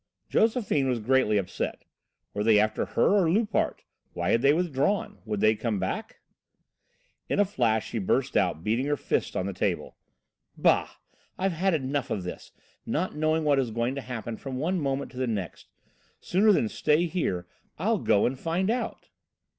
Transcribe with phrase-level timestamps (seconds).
[0.29, 1.85] Josephine was greatly upset.
[2.33, 3.83] Were they after her or Loupart?
[4.13, 5.19] Why had they withdrawn?
[5.25, 6.21] Would they come back?
[7.29, 9.97] In a flash she burst out, beating her fist on the table:
[10.57, 10.89] "Bah!
[11.37, 12.51] I've had enough of this,
[12.83, 15.67] not knowing what is going to happen from one moment to the next.
[16.19, 17.45] Sooner than stay here,
[17.77, 19.09] I'll go and find out."